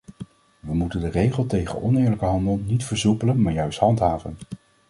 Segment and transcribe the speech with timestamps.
[0.59, 4.35] We moeten de regels tegen oneerlijke handel niet versoepelen maar juist handhaven.